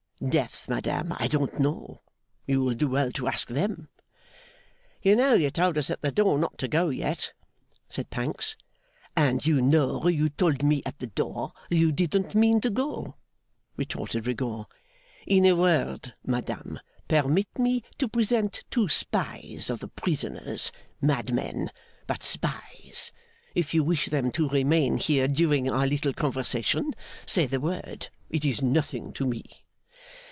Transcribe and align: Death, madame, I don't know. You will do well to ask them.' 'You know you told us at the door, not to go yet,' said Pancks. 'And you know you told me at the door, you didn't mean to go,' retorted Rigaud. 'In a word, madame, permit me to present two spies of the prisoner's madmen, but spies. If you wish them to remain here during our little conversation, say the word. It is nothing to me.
Death, 0.29 0.69
madame, 0.69 1.15
I 1.17 1.27
don't 1.27 1.59
know. 1.59 2.01
You 2.45 2.61
will 2.63 2.75
do 2.75 2.87
well 2.87 3.11
to 3.13 3.27
ask 3.27 3.47
them.' 3.47 3.89
'You 5.01 5.15
know 5.15 5.33
you 5.33 5.49
told 5.49 5.79
us 5.79 5.89
at 5.89 6.01
the 6.03 6.11
door, 6.11 6.37
not 6.37 6.59
to 6.59 6.67
go 6.67 6.89
yet,' 6.89 7.33
said 7.89 8.11
Pancks. 8.11 8.55
'And 9.15 9.43
you 9.43 9.63
know 9.63 10.07
you 10.09 10.29
told 10.29 10.61
me 10.61 10.83
at 10.85 10.99
the 10.99 11.07
door, 11.07 11.53
you 11.71 11.91
didn't 11.91 12.35
mean 12.35 12.61
to 12.61 12.69
go,' 12.69 13.15
retorted 13.75 14.27
Rigaud. 14.27 14.67
'In 15.25 15.43
a 15.43 15.55
word, 15.55 16.13
madame, 16.23 16.79
permit 17.07 17.57
me 17.57 17.81
to 17.97 18.07
present 18.07 18.63
two 18.69 18.89
spies 18.89 19.71
of 19.71 19.79
the 19.79 19.87
prisoner's 19.87 20.71
madmen, 21.01 21.71
but 22.05 22.21
spies. 22.21 23.11
If 23.55 23.73
you 23.73 23.83
wish 23.83 24.05
them 24.09 24.29
to 24.33 24.47
remain 24.47 24.97
here 24.97 25.27
during 25.27 25.71
our 25.71 25.87
little 25.87 26.13
conversation, 26.13 26.93
say 27.25 27.47
the 27.47 27.59
word. 27.59 28.09
It 28.29 28.45
is 28.45 28.61
nothing 28.61 29.13
to 29.13 29.25
me. 29.25 29.65